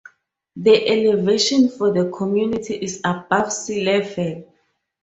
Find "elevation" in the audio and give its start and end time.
0.89-1.69